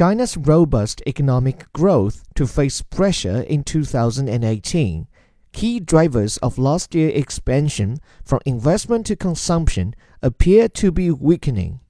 China's 0.00 0.34
robust 0.34 1.02
economic 1.06 1.70
growth 1.74 2.24
to 2.34 2.46
face 2.46 2.80
pressure 2.80 3.42
in 3.42 3.62
2018. 3.62 5.06
Key 5.52 5.78
drivers 5.78 6.38
of 6.38 6.56
last 6.56 6.94
year's 6.94 7.12
expansion 7.12 8.00
from 8.24 8.40
investment 8.46 9.04
to 9.04 9.14
consumption 9.14 9.94
appear 10.22 10.70
to 10.70 10.90
be 10.90 11.10
weakening. 11.10 11.80